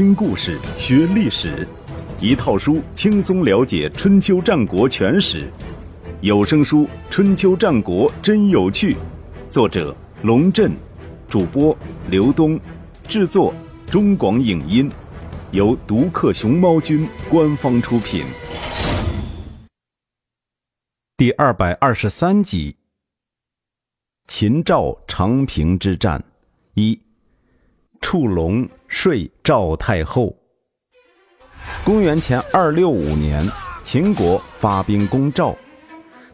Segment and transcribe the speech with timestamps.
[0.00, 1.68] 听故事学历史，
[2.22, 5.52] 一套书轻松了解春秋战国全史。
[6.22, 8.94] 有声书《春秋战国真有趣》，
[9.50, 10.72] 作者龙震，
[11.28, 11.76] 主播
[12.08, 12.58] 刘东，
[13.06, 13.52] 制作
[13.90, 14.90] 中广影音，
[15.50, 18.24] 由独克熊猫君官方出品。
[21.18, 22.74] 第二百二十三集：
[24.28, 26.24] 秦赵长平之战
[26.72, 26.98] 一。
[28.00, 30.34] 触龙睡赵太后。
[31.84, 33.46] 公元前二六五年，
[33.82, 35.54] 秦国发兵攻赵，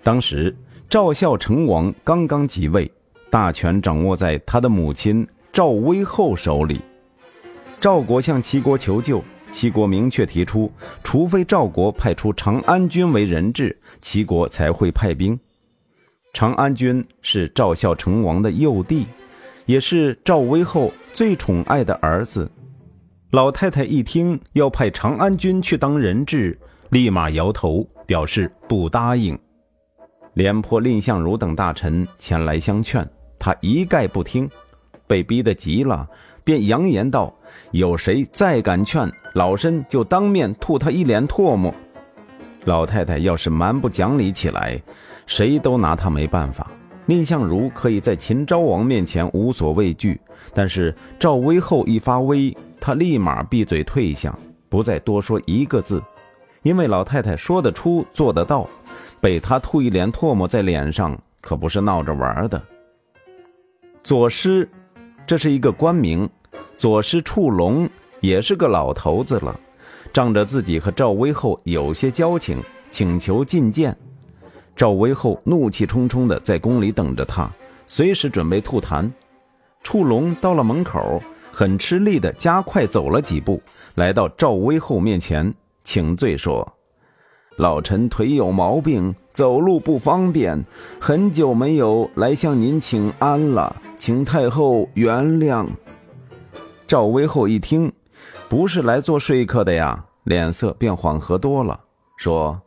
[0.02, 0.55] 当时
[0.89, 2.91] 赵孝成王刚刚即位，
[3.30, 6.80] 大权掌握在他的母亲赵威后手里。
[7.80, 10.73] 赵国向齐国求救，齐国明确提出，
[11.03, 15.39] 除非赵国派出长安君为人质，齐国才会派兵。
[16.33, 19.06] 长安君是赵孝成王的幼弟。
[19.66, 22.48] 也是赵威后最宠爱的儿子，
[23.33, 26.59] 老太太一听要派长安君去当人质，
[26.91, 29.37] 立马摇头表示不答应。
[30.34, 34.48] 廉颇、蔺相如等大臣前来相劝，他一概不听，
[35.06, 36.09] 被逼得急了，
[36.44, 37.34] 便扬言道
[37.72, 41.75] ：“有谁再敢劝，老身就当面吐他一脸唾沫。”
[42.67, 44.81] 老太太要是蛮不讲理起来，
[45.27, 46.70] 谁都拿他没办法。
[47.07, 50.21] 蔺相如可以在秦昭王面前无所畏惧，
[50.53, 54.37] 但是赵威后一发威，他立马闭嘴退下，
[54.69, 56.03] 不再多说一个字。
[56.62, 58.69] 因为老太太说得出做得到，
[59.21, 62.61] 被他吐一脸唾沫在脸上，可不是闹着玩的。
[64.03, 64.69] 左师，
[65.25, 66.29] 这是一个官名，
[66.75, 67.89] 左师触龙
[68.21, 69.59] 也是个老头子了，
[70.12, 73.97] 仗着自己和赵威后有些交情，请求觐见。
[74.77, 77.50] 赵威后怒气冲冲地在宫里等着他，
[77.86, 79.10] 随时准备吐痰。
[79.82, 83.58] 触龙到了门口，很吃力地加快走了几步，
[83.94, 86.70] 来到赵威后面前请罪说
[87.56, 90.62] ：“老臣腿有毛病，走路不方便，
[91.00, 95.66] 很久没有来向您请安了，请太后原谅。”
[96.86, 97.91] 赵威后一听，
[98.48, 101.81] 不是来做说客的呀，脸色便缓和多了，
[102.19, 102.60] 说。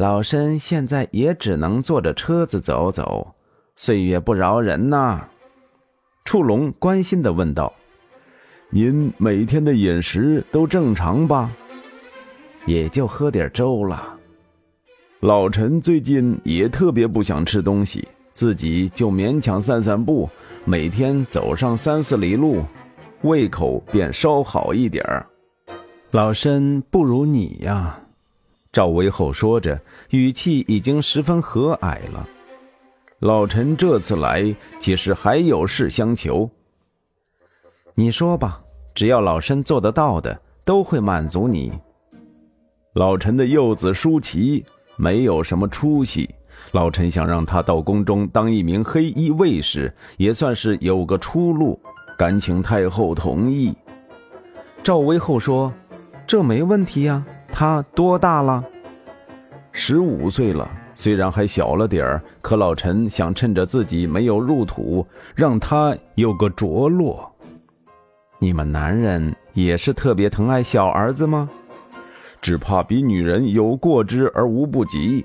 [0.00, 3.34] 老身现在也只能坐着车子走走，
[3.76, 5.28] 岁月不饶人呐。
[6.24, 7.70] 触龙关心的问道
[8.72, 11.50] ：“您每天的饮食都正常吧？
[12.64, 14.16] 也就喝点粥了。
[15.20, 20.26] 老臣最近也特别不想吃东西，自己就勉强散散步，
[20.64, 22.64] 每天走上三四里路，
[23.20, 25.26] 胃口便稍好一点儿。
[26.12, 28.00] 老身不如你呀。”
[28.72, 32.26] 赵威后说着，语气已经十分和蔼了。
[33.18, 36.48] 老臣这次来，其实还有事相求。
[37.94, 38.60] 你说吧，
[38.94, 41.72] 只要老身做得到的，都会满足你。
[42.94, 44.64] 老臣的幼子舒淇
[44.96, 46.32] 没有什么出息，
[46.72, 51.80] 老臣想让他到宫中当一名黑衣卫士，也算是有个出路。
[52.16, 53.74] 敢请太后同意。
[54.82, 55.72] 赵威后说
[56.26, 57.24] ：“这没问题呀。”
[57.60, 58.64] 他多大了？
[59.70, 67.30] 十五岁了，虽然还小了点儿，可老陈想趁着自己没有入土，让他有个着落。
[68.38, 71.50] 你们男人也是特别疼爱小儿子吗？
[72.40, 75.22] 只怕比女人有过之而无不及。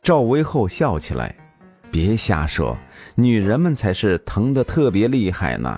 [0.00, 1.34] 赵薇后笑起来，
[1.90, 2.78] 别瞎说，
[3.16, 5.76] 女人们才是疼得特别厉害呢。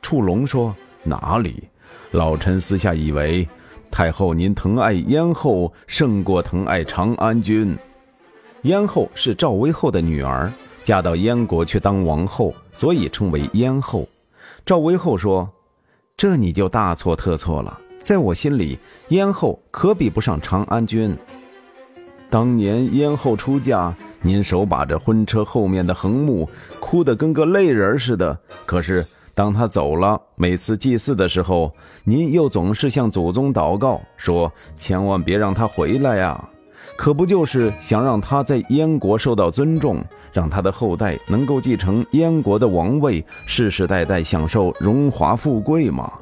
[0.00, 0.72] 触龙说
[1.02, 1.64] ：“哪里？
[2.12, 3.48] 老陈私下以为。”
[3.90, 7.76] 太后，您疼爱燕后胜过疼爱长安君。
[8.62, 10.52] 燕后是赵威后的女儿，
[10.84, 14.08] 嫁到燕国去当王后，所以称为燕后。
[14.64, 15.50] 赵威后说
[16.16, 17.78] ：“这你就大错特错了。
[18.02, 18.78] 在我心里，
[19.08, 21.16] 燕后可比不上长安君。
[22.30, 28.38] 当年燕后出嫁，您手把着婚车后面的横木，哭得跟个泪人似的。
[28.64, 31.72] 可是……”当他走了，每次祭祀的时候，
[32.04, 36.48] 您又总是向祖宗祷告，说千万别让他回来呀！
[36.96, 46.12] 可不就是想让他在燕国受到尊重，让他的后代能够继承燕国的王位，世世代代享受荣华富贵吗？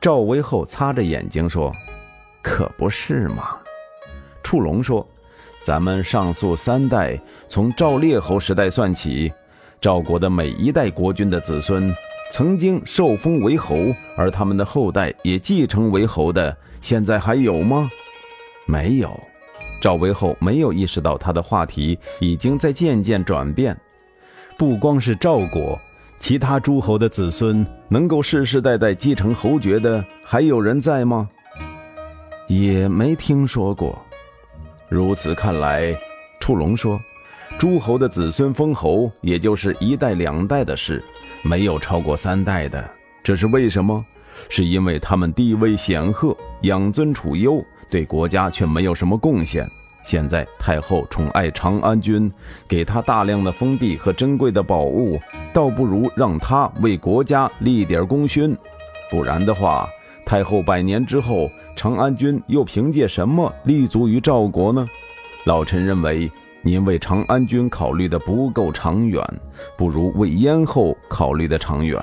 [0.00, 1.72] 赵威后擦着眼睛说
[2.40, 3.56] ：“可不是嘛。”
[4.42, 5.06] 触龙说
[5.62, 9.32] ：“咱们上溯三代，从赵烈侯时代算起，
[9.86, 11.94] 赵国的每一代国君的子孙。”
[12.32, 13.76] 曾经受封为侯，
[14.16, 17.88] 而他们的后代也继承为侯的，现在还有吗？
[18.66, 19.08] 没有。
[19.80, 23.78] 赵威后没有意识到他的话题已经在渐渐转变。
[24.58, 25.78] 不光是赵国，
[26.18, 31.28] 其他诸侯的子孙能够世世代代继承侯爵的，还有人在吗？
[32.48, 33.96] 也没听说过。
[34.88, 35.94] 如此看来，
[36.40, 37.00] 触龙说，
[37.58, 41.02] 诸侯的子孙封侯，也就是一代两代的事，
[41.42, 42.84] 没有超过三代的。
[43.24, 44.04] 这是为什么？
[44.50, 49.66] 是因为他们地位显赫，养尊处优，对国家却没有什么贡献。
[50.04, 52.30] 现在太后宠爱长安君，
[52.68, 55.18] 给他大量的封地和珍贵的宝物，
[55.54, 58.54] 倒不如让他为国家立点功勋。
[59.10, 59.88] 不然的话，
[60.26, 64.86] 太后百年之后，长安君又凭借什么立足于赵国呢？
[65.46, 66.30] 老臣认为，
[66.66, 69.24] 您为长安君考虑的不够长远，
[69.76, 71.96] 不如为燕后考虑的长远。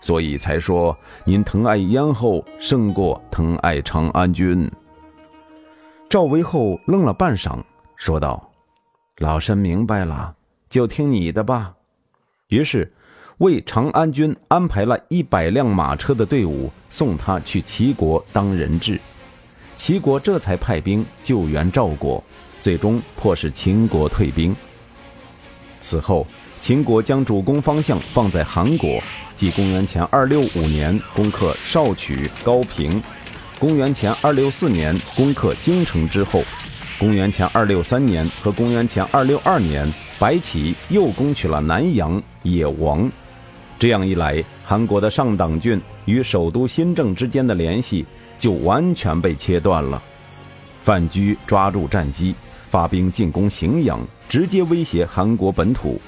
[0.00, 0.96] 所以才说
[1.26, 4.70] 您疼爱燕后胜过疼爱长安君。
[6.08, 7.62] 赵威后愣了半晌，
[7.96, 8.50] 说道
[9.20, 10.34] ：“老身明白了，
[10.70, 11.74] 就听你的吧。”
[12.48, 12.90] 于是
[13.36, 18.98] 为长安君安排了一百辆马车的队伍，送他去齐国当人质。
[19.76, 22.24] 齐国这才派兵救援赵国，
[22.66, 24.52] 最终迫使秦国退兵。
[25.80, 26.26] 此后，
[26.58, 29.00] 秦国将主攻方向放在韩国。
[29.36, 33.00] 即公元前二六五年攻克少曲、高平，
[33.56, 36.42] 公元前二六四年攻克京城之后，
[36.98, 39.88] 公元前二六三年和公元前二六二年，
[40.18, 43.08] 白起又攻取了南阳、野王。
[43.78, 48.04] 这样一来，韩国的上党郡与首都新郑之间的联系
[48.40, 50.02] 就完全被切断了。
[50.80, 52.34] 范雎抓住战机，
[52.76, 55.98] 发兵进攻荥阳，直接威胁韩国本土。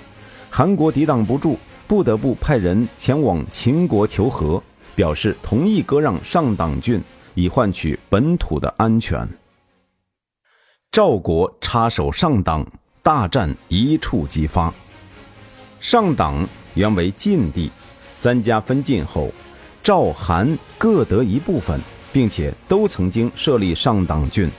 [0.50, 1.56] 韩国抵挡不住。
[1.86, 4.62] 不得不派人前往秦国求和，
[4.94, 9.26] 表示同意割让上党郡，以换取本土的安全。
[10.92, 12.66] 赵国插手上党，
[13.02, 14.70] 大战一触即发。
[15.80, 17.70] 上党原为晋地，
[18.14, 19.32] 三家分晋后，
[19.82, 21.80] 赵、韩各得一部分，
[22.12, 24.50] 并且都曾经设立上党郡。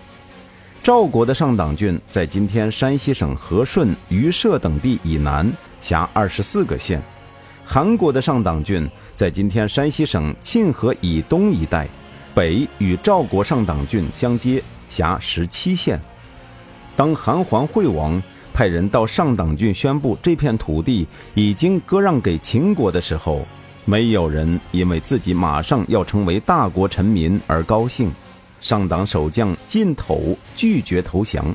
[0.82, 7.02] 赵国的上党郡在今天山西省和顺、榆社等地以南，辖二十四个县。
[7.66, 11.86] 韩国的上党郡在今天山西省沁河以东一带，
[12.34, 16.00] 北与赵国上党郡相接，辖十七县。
[16.96, 18.22] 当韩桓惠王
[18.54, 21.06] 派人到上党郡宣布这片土地
[21.36, 23.46] 已经割让给秦国的时候，
[23.84, 28.10] 没有人因为自己马上要成为大国臣民而高兴。
[28.62, 31.54] 上党守将晋头拒绝投降，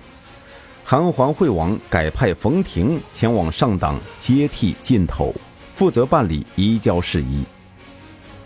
[0.85, 5.35] 韩桓惠王改派冯亭前往上党接替晋头。
[5.75, 7.45] 负责办理移交事宜。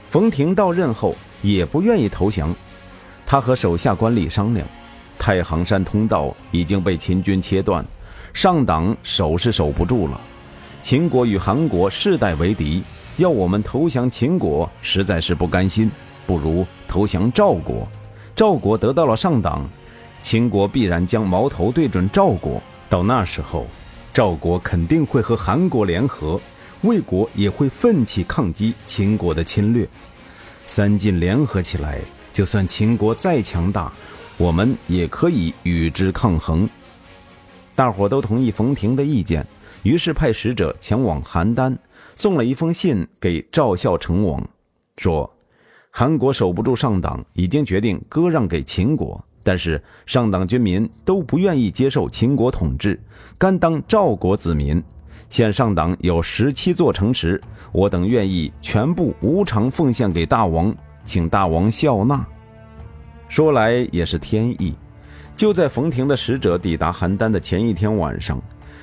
[0.08, 2.56] 冯亭到任后也不愿意投降，
[3.26, 4.66] 他和手下官吏商量：
[5.18, 7.84] 太行山通道已经被秦军切断，
[8.32, 10.18] 上党守是守不住了。
[10.80, 12.82] 秦国与韩国世代为敌，
[13.18, 15.90] 要我们投降秦国实在是不甘心，
[16.26, 17.86] 不如投降赵国。
[18.38, 19.68] 赵国得到了上党，
[20.22, 23.66] 秦国必然将矛头对准赵国，到那时候，
[24.14, 26.40] 赵国肯定会和韩国联合。
[26.82, 29.84] 魏国也会奋起抗击秦国的侵略，
[30.68, 32.00] 三晋联合起来，
[32.32, 33.92] 就算秦国再强大，
[34.36, 36.70] 我们也可以与之抗衡。
[37.74, 39.44] 大伙都同意冯亭的意见，
[39.82, 41.76] 于是派使者前往邯郸，
[42.14, 44.40] 送了一封信给赵孝成王，
[44.96, 45.28] 说：
[45.90, 53.00] 韩国守不住上党，已经决定割让给秦国，但是上党军民都不愿意接受秦国统治，
[53.36, 54.82] 甘当赵国子民。
[55.30, 57.40] 现上党有十七座城池，
[57.72, 62.24] 我等愿意全部无偿奉献给大王，请大王笑纳。
[63.28, 64.74] 说来也是天意，
[65.36, 68.40] 就在冯亭的使者抵达邯郸的前一天晚上，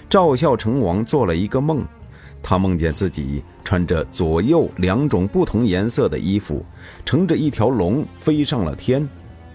[0.07, 1.83] 赵孝成王做了一个梦，
[2.43, 6.63] 他梦见自己穿着左右两种不同颜色的衣服，
[7.03, 9.05] 乘着一条龙飞上了天，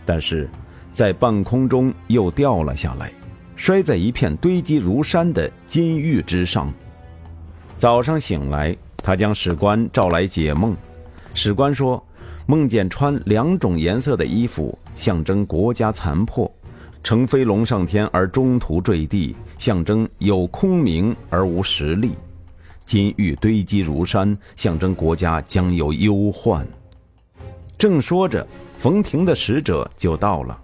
[0.04, 0.50] 但是
[0.92, 3.10] 在半空中又掉了下来。
[3.56, 6.72] 摔在一片堆积如山的金玉之上。
[7.76, 10.74] 早上醒来，他将史官召来解梦。
[11.34, 12.02] 史官说，
[12.46, 16.50] 梦见穿两种颜色的衣服，象征国家残破；
[17.04, 22.12] 乘飞龙上天而中途坠地，象征有空名而无实力；
[22.90, 26.66] 金玉堆积如山，象征国家将有忧患。
[27.78, 28.44] 正说着，
[28.76, 30.61] 冯亭的使者就到了。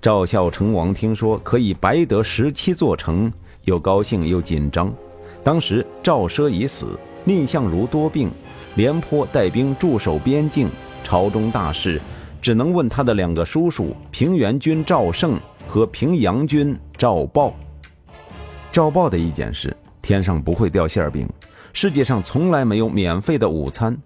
[0.00, 3.28] 赵孝成王听说可以白得十七座城，
[3.64, 4.94] 又高兴又紧张。
[5.42, 8.30] 当时赵奢已死，蔺相如多病，
[8.76, 10.68] 廉颇带兵驻守边境，
[11.02, 12.00] 朝中大事
[12.40, 17.52] 只能问他的两个叔叔平原君赵胜和平阳君赵豹。
[18.70, 21.26] 赵豹的意见是：天上不会掉馅饼，
[21.72, 23.96] 世界上从来没有免费的午餐，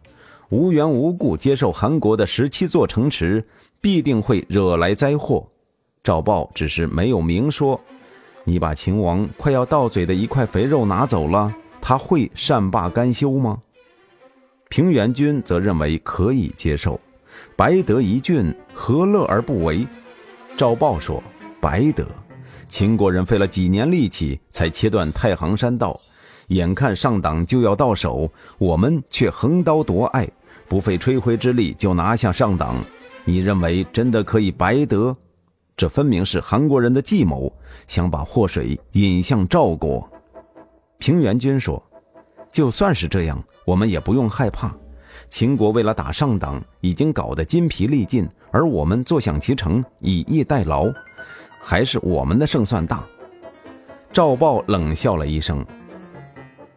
[0.51, 3.43] 无缘无故接受韩国的十七座城池，
[3.81, 5.45] 必定会惹来灾祸。
[6.05, 7.81] 赵豹只是没有明说。
[8.45, 13.61] 你把秦王快要到嘴的一块肥肉拿走了，他会善罢甘休吗？
[14.69, 17.01] 平原君则认为可以接受，
[17.57, 19.85] 白得一郡，何乐而不为？
[20.57, 21.23] 赵豹说
[21.61, 22.07] ：“白得，
[22.69, 25.99] 秦国人费了几年力气才切断太行山道，
[26.49, 30.29] 眼看上党就要到手，我们却横刀夺爱，
[30.69, 32.77] 不费吹灰之力就拿下上党。
[33.25, 35.17] 你认为真的可以白得？”
[35.77, 37.53] 这分明是韩国人的计谋，
[37.87, 40.09] 想把祸水引向赵国。
[40.99, 41.83] 平原君说
[42.51, 44.75] ：“就算是这样，我们也不用害怕。
[45.29, 50.87] 秦国为了打上党，已经搞得筋疲力尽，而我们坐享其成，以逸待劳，
[51.69, 53.05] 还是我们的胜算大。”
[54.15, 55.67] 赵豹冷笑了一声：“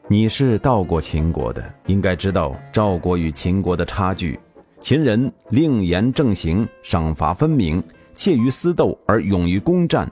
[0.10, 4.40] 你是到过秦国的，应该知道赵国与秦国的差距。
[4.82, 7.84] 秦人令严正行，赏罚分明。”
[8.16, 10.12] 怯于私斗而勇于攻战，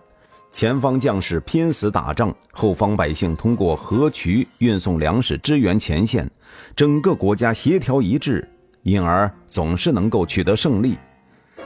[0.49, 6.29] 前方将士拼死打仗，后方百姓通过河渠运送粮食支援前线，
[6.73, 8.47] 整个国家协调一致，
[8.83, 10.97] 因而总是能够取得胜利。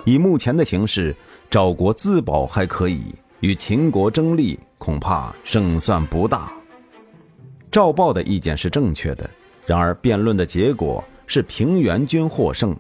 [0.03, 1.15] 以目前的形势，
[1.51, 6.49] 赵国自保还可以，与秦国争利恐怕胜算不大。
[7.69, 9.29] 赵豹的意见是正确的，
[9.65, 12.73] 然而辩论的结果是平原君获胜。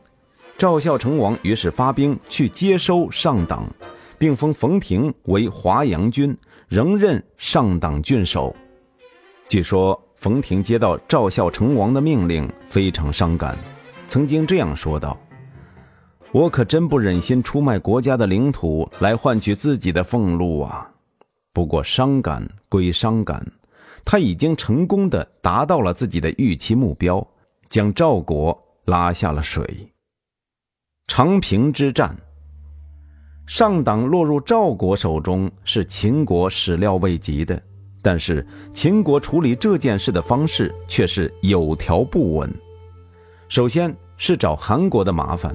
[0.57, 3.69] 赵孝成王于是发兵去接收上党，
[4.17, 6.33] 并封冯亭为华阳君，
[6.69, 8.55] 仍任上党郡守。
[9.49, 13.57] 据说冯亭接到赵孝成王的命令，非常伤感，
[14.07, 15.19] 曾经这样说道
[16.33, 20.89] ：“我可真不忍心出卖国家的领土来换取自己的俸禄啊！
[21.51, 23.45] 不过伤感归伤感，
[24.05, 27.25] 他已经成功的达到了自己的预期目标，
[27.67, 29.89] 将赵国拉下了水。”
[31.05, 32.15] 长平之战，
[33.45, 37.61] 上党落入赵国手中是秦国始料未及的，
[38.01, 42.49] 但是秦国处理这件事的方式却是有条不紊。
[43.49, 45.53] 首先是找韩国的麻烦，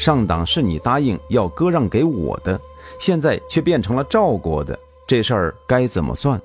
[0.00, 2.58] 上党是你答应要割让给我的，
[2.98, 4.76] 现在却变成了赵国的，
[5.06, 6.40] 这事儿该怎么算？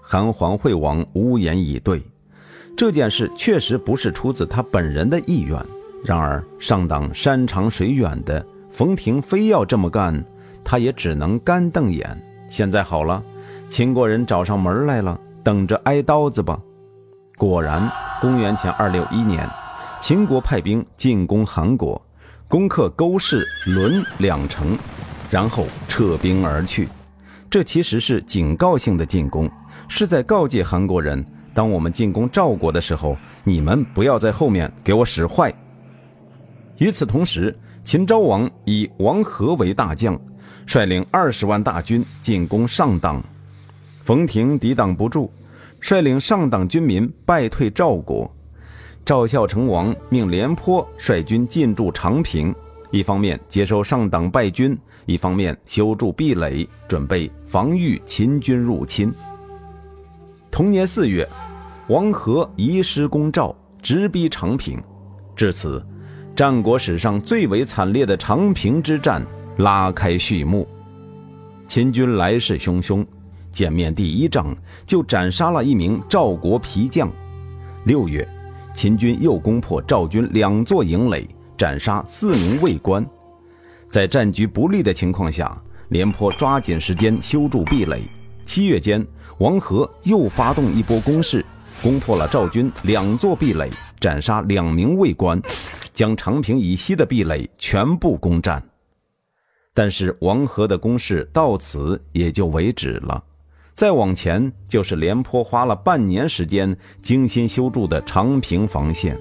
[0.00, 2.02] 韩桓惠王无言以对，
[2.74, 5.62] 这件事确实不是出自他本人的意愿。
[6.02, 10.24] 然而，上党山长水远的，冯亭非要这么干，
[10.64, 12.18] 他也只能干瞪眼。
[12.48, 13.22] 现在好了，
[13.68, 16.58] 秦国人找上门来了，等着挨刀子吧。
[17.36, 17.86] 果然，
[18.18, 19.46] 公元前二六一年，
[20.00, 22.00] 秦国派兵进攻韩国，
[22.48, 24.78] 攻克勾氏、伦两城，
[25.30, 26.88] 然后撤兵而去。
[27.50, 29.50] 这其实是警告性的进攻，
[29.88, 35.52] 是在告诫韩国人：当我们进攻赵国的时候，你们不要在后面给我使坏。
[36.78, 40.16] 与此同时，秦昭王以王和为大将，
[40.66, 43.20] 率领二十万大军进攻上党，
[44.02, 45.32] 冯亭抵挡不住，
[45.80, 48.32] 率领上党军民败退赵国。
[49.06, 52.52] 赵孝成王命廉颇率军进驻长平，
[52.90, 59.14] 一方面接收上党败军，一方面修筑壁垒，准备防御秦军入侵。
[60.50, 61.24] 同年四月，
[61.86, 64.82] 王和移师攻赵，直逼长平，
[65.36, 65.80] 至此。
[66.34, 69.24] 战国史上最为惨烈的长平之战
[69.58, 70.66] 拉开序幕，
[71.68, 73.06] 秦军来势汹汹，
[73.52, 77.08] 见面第一仗就斩杀了一名赵国皮将。
[77.84, 78.28] 六月，
[78.76, 83.04] 秦军又攻破赵军两座营垒，斩杀四名卫官。
[83.88, 88.02] 在战局不利的情况下，廉颇抓紧时间修筑壁垒。
[88.44, 89.04] 七月间，
[89.38, 91.42] 王和又发动一波攻势，
[91.82, 95.40] 攻破了赵军两座壁垒，斩杀两名卫官。
[95.94, 98.62] 将长平以西的壁垒全部攻占，
[99.72, 103.24] 但是王和的攻势到此也就为止了。
[103.76, 109.14] 再往前就是廉颇花了半年时间精心修筑的长平防线，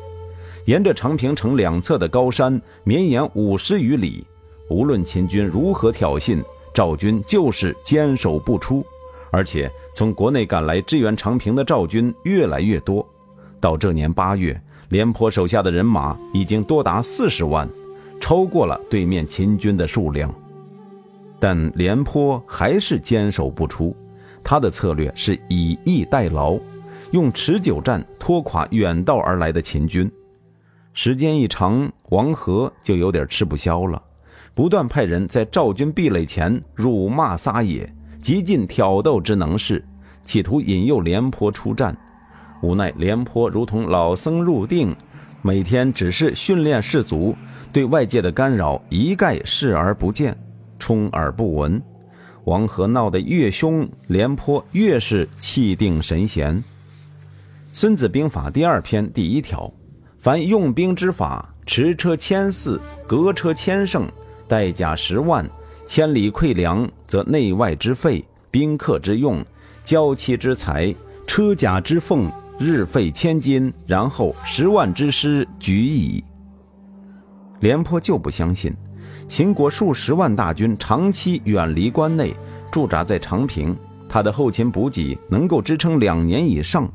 [0.63, 4.25] 沿着长平城两侧的高山绵延五十余里，
[4.69, 6.41] 无论秦军如何挑衅，
[6.73, 8.81] 赵军就是坚守不出。
[9.29, 13.05] 而且从国内赶来支援长平的赵军越来越多，
[13.59, 14.59] 到这年八月。
[14.89, 17.67] 廉颇手下的人马已经多达四十万，
[18.21, 20.33] 超过了对面秦军的数量，
[21.39, 23.93] 但廉颇还是坚守不出。
[24.45, 26.55] 他的策略是以逸待劳，
[27.09, 30.09] 用持久战拖垮远道而来的秦军。
[30.93, 33.99] 时间一长，王和就有点吃不消了，
[34.53, 39.83] 不断派人在赵军壁垒前辱骂撒野，极尽挑逗之能事，
[40.23, 41.97] 企图引诱廉颇出战。
[42.61, 44.95] 无奈廉颇如同老僧入定，
[45.41, 47.35] 每天只是训练士卒，
[47.73, 50.37] 对外界的干扰一概视而不见，
[50.77, 51.81] 充耳不闻。
[52.45, 56.55] 王和闹得越凶，廉颇越是气定神闲。
[57.71, 59.71] 《孙子兵法》第二篇第一条：
[60.17, 64.07] 凡用兵之法，驰车千驷，革车千乘，
[64.47, 65.47] 带甲十万，
[65.85, 69.43] 千里馈粮，则内外之费，宾客之用，
[69.83, 70.93] 交期之财，
[71.27, 72.31] 车甲之奉。
[72.57, 76.23] 日费千金，然后十万之师举矣。
[77.59, 78.73] 廉颇就不相信，
[79.27, 82.35] 秦国数十万大军长期远离关内，
[82.71, 83.75] 驻扎在长平，
[84.07, 86.87] 他的后勤补给能够支撑两年以上。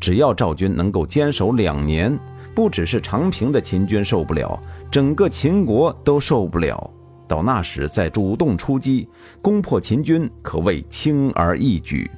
[0.00, 2.18] 只要赵军能够坚守两年，
[2.54, 4.58] 不只是长平的秦军受不了，
[4.90, 6.90] 整个秦国都受不了。
[7.28, 9.06] 到那时再主动出击，
[9.42, 12.10] 攻破秦军，可谓轻而易举。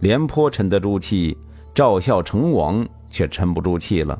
[0.00, 1.36] 廉颇沉得住气。
[1.74, 4.16] 赵孝成王却沉不住气了，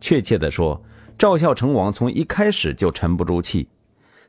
[0.00, 0.80] 确切地说，
[1.18, 3.66] 赵孝成王从一开始就沉不住气。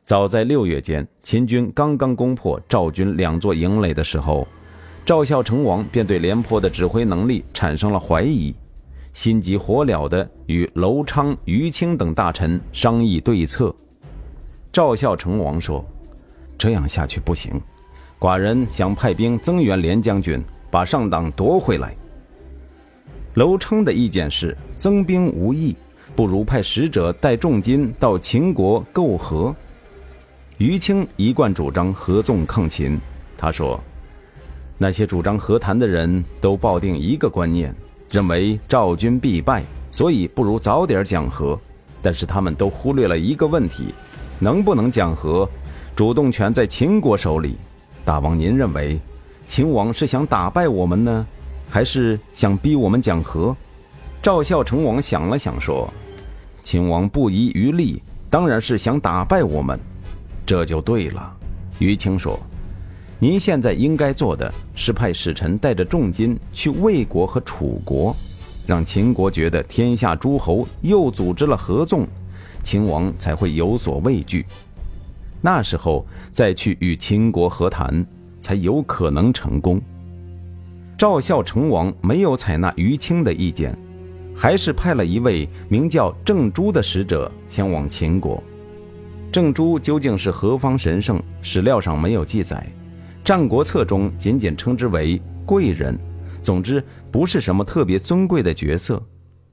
[0.04, 4.46] 早在六月间，秦军刚刚攻破赵军两座营垒的时候，
[5.06, 8.52] 赵孝成王便对廉颇的指挥能力产生了怀疑，
[9.12, 13.72] 心急火燎地与楼昌、于清等大臣商议对策。
[14.72, 15.84] 赵孝成王说
[16.58, 17.60] ：“这样下去不行，
[18.18, 20.42] 寡人想派兵增援廉将军，
[20.72, 21.94] 把上党夺回来。”
[23.34, 25.76] 楼昌的意见是增兵无益，
[26.20, 29.56] 不如派使者带重金到秦国媾和。
[30.58, 33.00] 于清一贯主张合纵抗秦，
[33.38, 33.80] 他说
[34.76, 37.74] ：“那些主张和谈的人都抱定一个观念，
[38.10, 41.58] 认为赵军必败，所以不如早点讲和。
[42.02, 43.94] 但是他们都忽略了一个问题：
[44.38, 45.48] 能不能讲和，
[45.96, 47.56] 主动权在秦国手里。
[48.04, 49.00] 大王，您认为
[49.46, 51.26] 秦王是想打败我们呢？”
[51.66, 53.56] 还是想逼我们讲和？
[54.20, 55.90] 赵孝成王想了想说
[56.62, 59.78] ：“秦王不遗余力，当然是想打败我们，
[60.46, 61.36] 这就对了。”
[61.78, 62.38] 于清说
[63.18, 68.14] ：“您现在应该做的是派使臣带着重金去魏国和楚国，
[68.66, 72.06] 让秦国觉得天下诸侯又组织了合纵，
[72.62, 74.44] 秦王才会有所畏惧。
[75.40, 78.06] 那时候再去与秦国和谈，
[78.40, 79.80] 才有可能成功。”
[80.98, 83.74] 赵孝成王没有采纳于清的意见，
[84.40, 88.42] 还是派了一位名叫郑珠的使者前往秦国。
[89.30, 91.22] 郑珠究竟是何方神圣？
[91.42, 92.66] 史料上没有记载，
[93.22, 95.94] 《战国策》中仅仅称之为贵人。
[96.40, 99.02] 总之，不是什么特别尊贵的角色。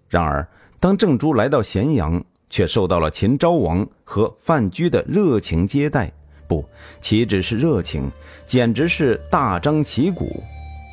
[0.07, 0.47] 然而，
[0.79, 6.09] 当郑珠来到咸阳，却受到了秦昭王和范雎的热情接待。
[6.47, 6.63] 不，
[7.01, 8.09] 岂止是热情，
[8.45, 10.41] 简直是大张旗鼓。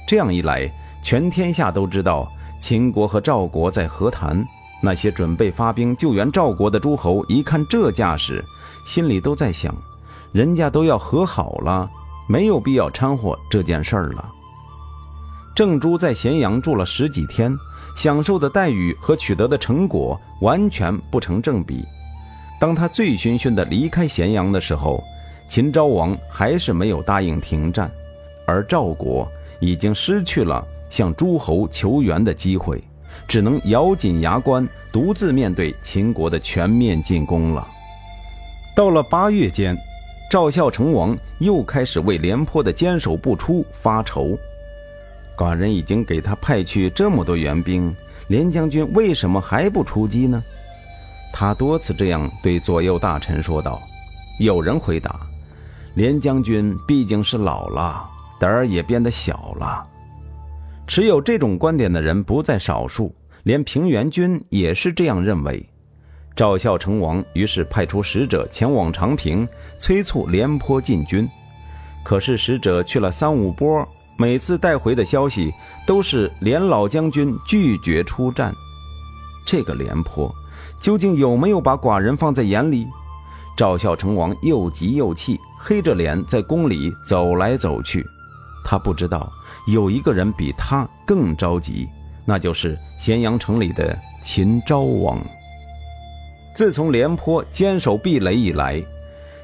[0.05, 0.69] 这样一来，
[1.05, 2.29] 全天下都知道
[2.67, 4.43] 秦国和赵国在和谈。
[4.81, 8.43] 那些准备发兵救援赵国的诸侯一看这架势，
[8.87, 9.77] 心里都在想：
[10.33, 11.87] 人家都要和好了，
[12.27, 14.33] 没有必要掺和这件事儿了。
[15.55, 17.55] 郑珠在咸阳住了十几天，
[17.99, 21.85] 享受的待遇和取得的成果完全不成正比。
[22.59, 25.05] 当他醉醺醺地离开咸阳的时候，
[25.51, 27.91] 秦昭王还是没有答应停战，
[28.47, 29.29] 而赵国。
[29.61, 32.83] 已经失去了向诸侯求援的机会，
[33.27, 37.67] 只能咬紧牙关，独自面对秦国的全面进攻了。
[38.77, 39.77] 到了八月间，
[40.31, 44.37] 赵孝成王又开始为廉颇的坚守不出发愁。
[45.37, 47.95] 寡人已经给他派去这么多援兵，
[48.29, 50.43] 廉将军为什么还不出击呢？
[51.33, 53.83] 他多次这样对左右大臣说道。
[54.39, 55.21] 有人回答：
[55.95, 58.11] 廉将军毕竟是老了。
[58.41, 59.87] 胆儿也变得小了。
[60.87, 65.67] 持有这种观点的人不在少数，连平原君也是这样认为。
[66.37, 69.47] 赵孝成王于是派出使者前往长平，
[69.79, 71.29] 催促廉颇进军。
[72.05, 73.87] 可是使者去了三五波，
[74.19, 75.53] 每次带回的消息
[75.87, 78.53] 都是连老将军拒绝出战。
[79.47, 80.35] 这个廉颇
[80.81, 82.87] 究竟有没有把寡人放在眼里？
[83.57, 88.05] 赵孝成王又急又气，黑着脸在宫里走来走去。
[88.65, 89.31] 他不知道
[89.67, 91.87] 有一个人比他更着急，
[92.25, 95.21] 那就是咸阳城里的秦昭王。
[96.55, 98.83] 自从廉颇坚守壁垒以来，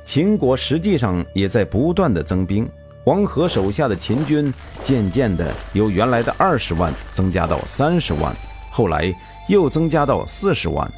[0.07, 2.69] 秦国实际上也在不断的增兵。
[3.05, 4.53] 王和手下的秦军
[4.83, 8.35] 渐渐的由原来的二十万增加到三十万，
[8.71, 9.13] 后来
[9.49, 10.91] 又增加到四十万，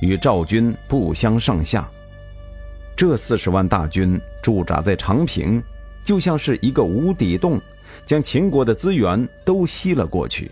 [0.00, 1.86] 与赵军不相上下。
[2.96, 5.62] 这四十万大军驻扎在长平。
[6.04, 7.60] 就像是一个无底洞，
[8.04, 10.50] 将秦国的资源都吸了过去。